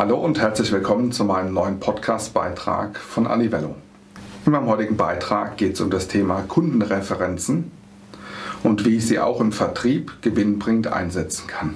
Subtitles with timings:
[0.00, 3.74] Hallo und herzlich willkommen zu meinem neuen Podcast-Beitrag von Anivello.
[4.46, 7.70] In meinem heutigen Beitrag geht es um das Thema Kundenreferenzen
[8.62, 11.74] und wie ich sie auch im Vertrieb gewinnbringend einsetzen kann.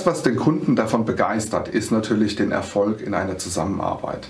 [0.00, 4.28] Das, was den Kunden davon begeistert, ist natürlich den Erfolg in einer Zusammenarbeit.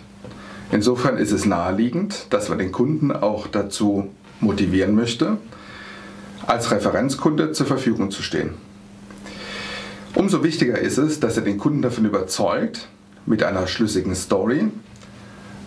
[0.73, 4.10] Insofern ist es naheliegend, dass man den Kunden auch dazu
[4.41, 5.37] motivieren möchte,
[6.45, 8.55] als Referenzkunde zur Verfügung zu stehen.
[10.16, 12.88] Umso wichtiger ist es, dass er den Kunden davon überzeugt,
[13.24, 14.73] mit einer schlüssigen Story,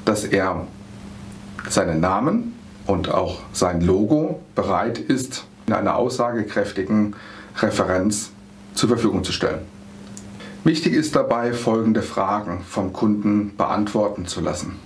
[0.04, 0.68] dass er
[1.70, 2.56] seinen Namen
[2.88, 7.16] und auch sein Logo bereit ist, in einer aussagekräftigen
[7.62, 8.32] Referenz
[8.74, 9.73] zur Verfügung zu stellen.
[10.66, 14.80] Wichtig ist dabei, folgende Fragen vom Kunden beantworten zu lassen.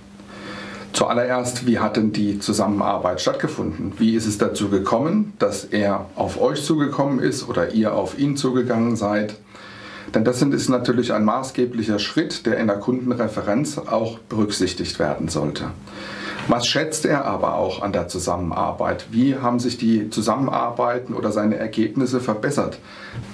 [0.92, 3.92] Zuallererst, wie hat denn die Zusammenarbeit stattgefunden?
[3.96, 8.36] Wie ist es dazu gekommen, dass er auf euch zugekommen ist oder ihr auf ihn
[8.36, 9.36] zugegangen seid?
[10.14, 15.70] Denn das ist natürlich ein maßgeblicher Schritt, der in der Kundenreferenz auch berücksichtigt werden sollte.
[16.48, 19.08] Was schätzt er aber auch an der Zusammenarbeit?
[19.10, 22.78] Wie haben sich die Zusammenarbeiten oder seine Ergebnisse verbessert?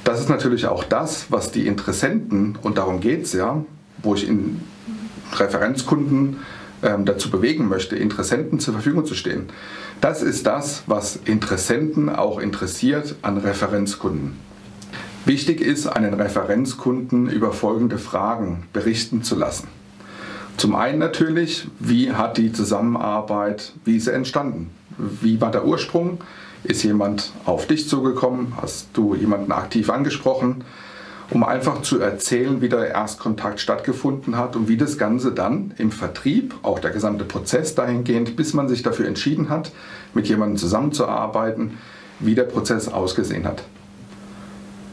[0.02, 3.64] Das ist natürlich auch das, was die Interessenten, und darum geht es ja,
[4.02, 4.60] wo ich in
[5.32, 6.38] Referenzkunden
[6.82, 9.46] ähm, dazu bewegen möchte, Interessenten zur Verfügung zu stehen.
[10.00, 14.36] Das ist das, was Interessenten auch interessiert an Referenzkunden.
[15.24, 19.68] Wichtig ist, einen Referenzkunden über folgende Fragen berichten zu lassen.
[20.56, 24.70] Zum einen natürlich, wie hat die Zusammenarbeit, wie ist sie entstanden?
[24.96, 26.19] Wie war der Ursprung?
[26.62, 28.55] Ist jemand auf dich zugekommen?
[28.61, 30.64] Hast du jemanden aktiv angesprochen?
[31.30, 35.91] Um einfach zu erzählen, wie der Erstkontakt stattgefunden hat und wie das Ganze dann im
[35.91, 39.73] Vertrieb, auch der gesamte Prozess dahingehend, bis man sich dafür entschieden hat,
[40.12, 41.78] mit jemandem zusammenzuarbeiten,
[42.20, 43.64] wie der Prozess ausgesehen hat.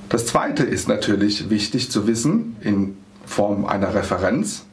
[0.09, 4.65] Das Zweite ist natürlich wichtig zu wissen in Form einer Referenz,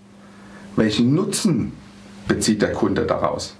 [0.78, 1.72] welchen Nutzen
[2.26, 3.54] bezieht der Kunde daraus?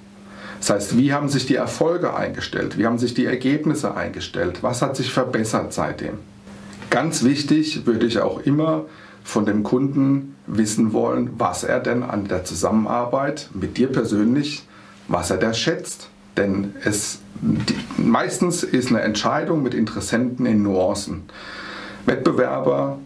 [0.60, 2.78] Das heißt, wie haben sich die Erfolge eingestellt?
[2.78, 4.62] Wie haben sich die Ergebnisse eingestellt?
[4.62, 6.18] Was hat sich verbessert seitdem?
[6.90, 8.86] Ganz wichtig würde ich auch immer
[9.22, 14.64] von dem Kunden wissen wollen, was er denn an der Zusammenarbeit mit dir persönlich,
[15.06, 16.08] was er da schätzt.
[16.36, 21.24] Denn es die, meistens ist eine Entscheidung mit Interessenten in Nuancen.
[22.06, 22.98] Wettbewerber,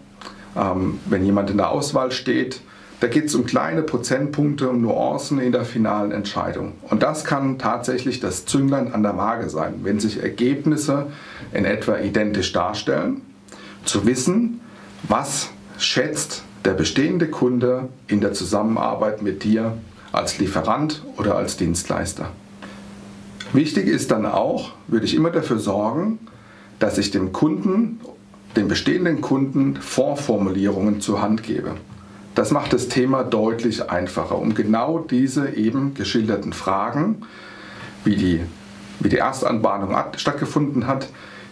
[0.57, 2.61] ähm, wenn jemand in der Auswahl steht,
[3.03, 6.75] da geht es um kleine Prozentpunkte, um Nuancen in der finalen Entscheidung.
[6.89, 11.09] Und das kann tatsächlich das Zünglein an der Waage sein, wenn sich Ergebnisse
[11.53, 13.23] in etwa identisch darstellen,
[13.85, 14.61] zu wissen,
[15.03, 19.77] was schätzt der bestehende Kunde in der Zusammenarbeit mit dir
[20.13, 22.31] als Lieferant oder als Dienstleister.
[23.53, 26.21] Wichtig ist dann auch, würde ich immer dafür sorgen,
[26.79, 27.99] dass ich dem Kunden,
[28.55, 31.75] dem bestehenden Kunden Vorformulierungen zur Hand gebe.
[32.35, 37.23] Das macht das Thema deutlich einfacher, um genau diese eben geschilderten Fragen,
[38.05, 38.41] wie die,
[39.01, 41.09] wie die Erstanbahnung stattgefunden hat,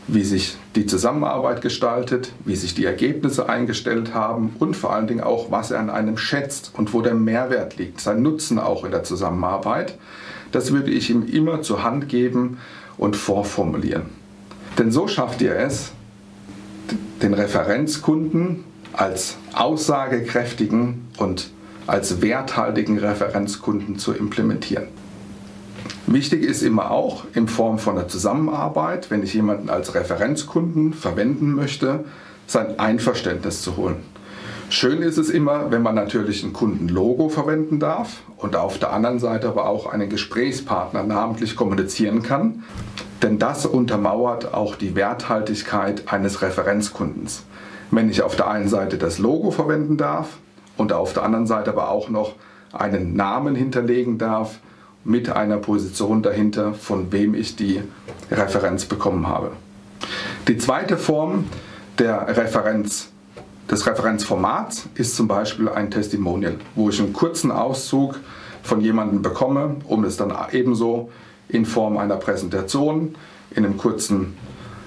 [0.07, 5.21] wie sich die Zusammenarbeit gestaltet, wie sich die Ergebnisse eingestellt haben und vor allen Dingen
[5.21, 8.91] auch, was er an einem schätzt und wo der Mehrwert liegt, sein Nutzen auch in
[8.91, 9.99] der Zusammenarbeit.
[10.51, 12.59] Das würde ich ihm immer zur Hand geben
[12.97, 14.07] und vorformulieren.
[14.79, 15.93] Denn so schafft ihr es,
[17.23, 21.51] den Referenzkunden als aussagekräftigen und
[21.87, 24.89] als werthaltigen Referenzkunden zu implementieren.
[26.07, 31.55] Wichtig ist immer auch in Form von der Zusammenarbeit, wenn ich jemanden als Referenzkunden verwenden
[31.55, 32.05] möchte,
[32.47, 33.97] sein Einverständnis zu holen.
[34.71, 39.19] Schön ist es immer, wenn man natürlich ein Kundenlogo verwenden darf und auf der anderen
[39.19, 42.63] Seite aber auch einen Gesprächspartner namentlich kommunizieren kann,
[43.23, 47.45] denn das untermauert auch die Werthaltigkeit eines Referenzkundens
[47.91, 50.39] wenn ich auf der einen Seite das Logo verwenden darf
[50.77, 52.35] und auf der anderen Seite aber auch noch
[52.73, 54.59] einen Namen hinterlegen darf
[55.05, 57.83] mit einer Position dahinter, von wem ich die
[58.31, 59.53] Referenz bekommen habe.
[60.49, 61.47] Die zweite Form
[61.99, 63.11] der Referenz,
[63.71, 68.19] des Referenzformats ist zum Beispiel ein Testimonial, wo ich einen kurzen Auszug
[68.63, 71.11] von jemandem bekomme, um es dann ebenso
[71.49, 73.15] in Form einer Präsentation
[73.51, 74.37] in einem kurzen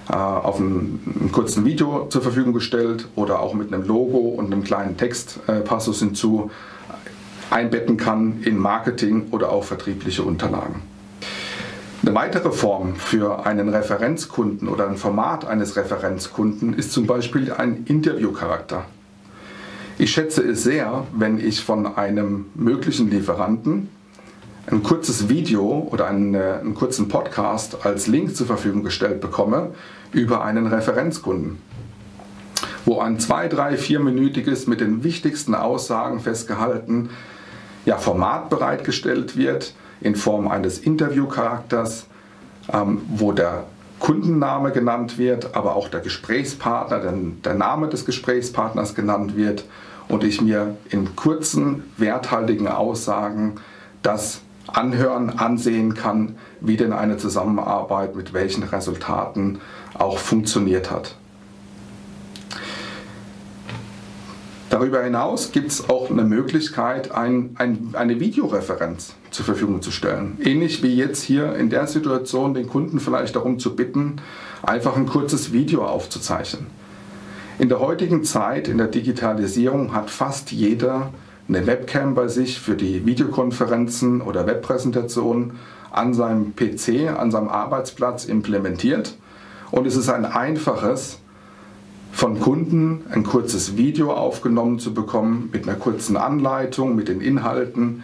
[0.08, 4.64] auf einem, einem, kurzen Video zur Verfügung gestellt oder auch mit einem Logo und einem
[4.64, 6.52] kleinen Textpassus hinzu
[7.50, 10.82] einbetten kann in Marketing oder auch vertriebliche Unterlagen.
[12.02, 17.86] Eine weitere Form für einen Referenzkunden oder ein Format eines Referenzkunden ist zum Beispiel ein
[17.86, 18.84] Interviewcharakter.
[19.98, 23.90] Ich schätze es sehr, wenn ich von einem möglichen Lieferanten
[24.68, 29.72] ein kurzes Video oder einen, äh, einen, kurzen Podcast als Link zur Verfügung gestellt bekomme
[30.12, 31.60] über einen Referenzkunden,
[32.86, 37.10] wo ein zwei, drei, vierminütiges mit den wichtigsten Aussagen festgehalten
[37.86, 42.08] ja, Format bereitgestellt wird in Form eines Interviewcharakters,
[42.72, 43.66] ähm, wo der
[44.00, 47.14] Kundenname genannt wird, aber auch der Gesprächspartner, der,
[47.44, 49.66] der Name des Gesprächspartners genannt wird.
[50.10, 53.56] Und ich mir in kurzen, werthaltigen Aussagen
[54.02, 59.60] das anhören, ansehen kann, wie denn eine Zusammenarbeit mit welchen Resultaten
[59.94, 61.16] auch funktioniert hat.
[64.74, 70.40] Darüber hinaus gibt es auch eine Möglichkeit, ein, ein, eine Videoreferenz zur Verfügung zu stellen.
[70.44, 74.16] Ähnlich wie jetzt hier in der Situation den Kunden vielleicht darum zu bitten,
[74.64, 76.66] einfach ein kurzes Video aufzuzeichnen.
[77.60, 81.12] In der heutigen Zeit, in der Digitalisierung, hat fast jeder
[81.48, 85.54] eine Webcam bei sich für die Videokonferenzen oder Webpräsentationen
[85.92, 89.16] an seinem PC, an seinem Arbeitsplatz implementiert.
[89.72, 91.20] Und es ist ein einfaches,
[92.14, 98.04] von Kunden ein kurzes Video aufgenommen zu bekommen mit einer kurzen Anleitung, mit den Inhalten,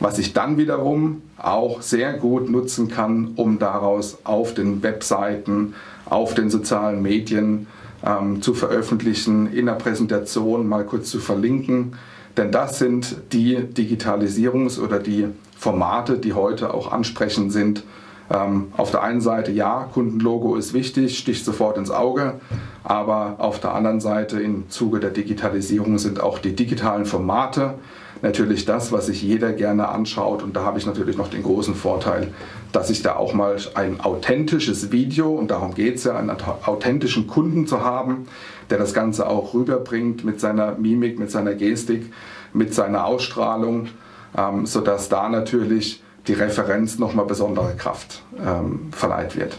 [0.00, 6.34] was ich dann wiederum auch sehr gut nutzen kann, um daraus auf den Webseiten, auf
[6.34, 7.68] den sozialen Medien
[8.04, 11.94] ähm, zu veröffentlichen, in der Präsentation mal kurz zu verlinken.
[12.36, 17.84] Denn das sind die Digitalisierungs- oder die Formate, die heute auch ansprechend sind
[18.30, 22.40] ähm, auf der einen Seite, ja, Kundenlogo ist wichtig, sticht sofort ins Auge,
[22.82, 27.74] aber auf der anderen Seite im Zuge der Digitalisierung sind auch die digitalen Formate
[28.22, 30.42] natürlich das, was sich jeder gerne anschaut.
[30.42, 32.28] Und da habe ich natürlich noch den großen Vorteil,
[32.72, 37.26] dass ich da auch mal ein authentisches Video, und darum geht es ja, einen authentischen
[37.26, 38.26] Kunden zu haben,
[38.70, 42.12] der das Ganze auch rüberbringt mit seiner Mimik, mit seiner Gestik,
[42.52, 43.88] mit seiner Ausstrahlung,
[44.36, 49.58] ähm, sodass da natürlich die Referenz nochmal besondere Kraft ähm, verleiht wird.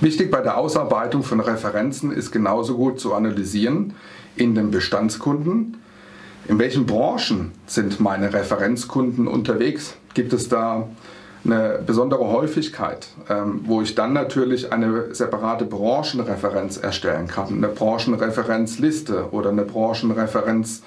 [0.00, 3.94] Wichtig bei der Ausarbeitung von Referenzen ist genauso gut zu analysieren
[4.36, 5.78] in den Bestandskunden,
[6.48, 9.96] in welchen Branchen sind meine Referenzkunden unterwegs?
[10.14, 10.88] Gibt es da
[11.46, 19.28] eine besondere Häufigkeit, ähm, wo ich dann natürlich eine separate Branchenreferenz erstellen kann, eine Branchenreferenzliste
[19.30, 20.82] oder eine Branchenreferenz,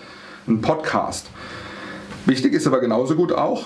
[0.47, 1.27] ein Podcast.
[2.25, 3.63] Wichtig ist aber genauso gut auch,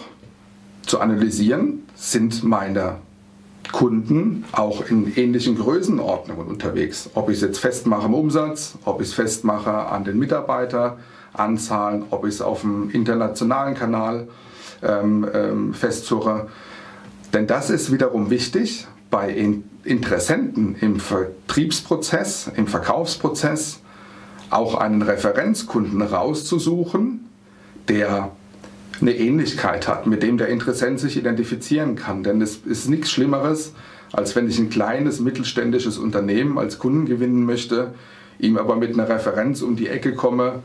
[0.85, 2.97] zu analysieren, sind meine
[3.71, 7.09] Kunden auch in ähnlichen Größenordnungen unterwegs.
[7.13, 12.25] Ob ich es jetzt festmache im Umsatz, ob ich es festmache an den Mitarbeiteranzahlen, ob
[12.25, 14.27] ich es auf dem internationalen Kanal
[14.83, 16.47] ähm, ähm, festzurre.
[17.33, 23.81] Denn das ist wiederum wichtig bei Interessenten im Vertriebsprozess, im Verkaufsprozess,
[24.49, 27.21] auch einen Referenzkunden rauszusuchen,
[27.87, 28.31] der
[29.01, 32.23] eine Ähnlichkeit hat, mit dem der Interessent sich identifizieren kann.
[32.23, 33.73] Denn es ist nichts Schlimmeres,
[34.11, 37.95] als wenn ich ein kleines mittelständisches Unternehmen als Kunden gewinnen möchte,
[38.39, 40.59] ihm aber mit einer Referenz um die Ecke komme,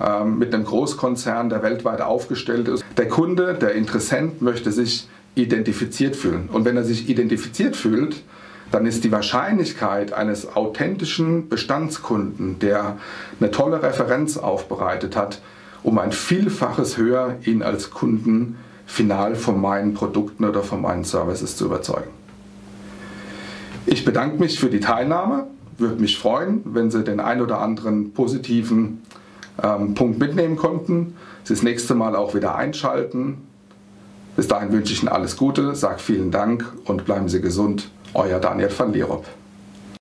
[0.00, 2.84] ähm, mit einem Großkonzern, der weltweit aufgestellt ist.
[2.96, 6.48] Der Kunde, der Interessent möchte sich identifiziert fühlen.
[6.52, 8.22] Und wenn er sich identifiziert fühlt,
[8.70, 12.98] dann ist die Wahrscheinlichkeit eines authentischen Bestandskunden, der
[13.40, 15.40] eine tolle Referenz aufbereitet hat,
[15.82, 21.56] um ein Vielfaches höher, ihn als Kunden final von meinen Produkten oder von meinen Services
[21.56, 22.10] zu überzeugen.
[23.86, 25.46] Ich bedanke mich für die Teilnahme,
[25.78, 29.02] würde mich freuen, wenn Sie den ein oder anderen positiven
[29.62, 31.14] ähm, Punkt mitnehmen konnten.
[31.42, 33.42] Sie das nächste Mal auch wieder einschalten.
[34.36, 37.90] Bis dahin wünsche ich Ihnen alles Gute, sage vielen Dank und bleiben Sie gesund.
[38.14, 39.26] Euer Daniel van Lierop.